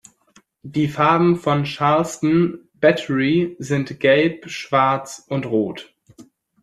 [0.63, 5.93] Die Farben von Charleston Battery sind gelb, schwarz und rot.